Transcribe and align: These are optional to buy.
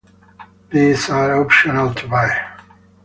These 0.71 1.11
are 1.11 1.39
optional 1.39 1.93
to 1.93 2.07
buy. 2.07 2.57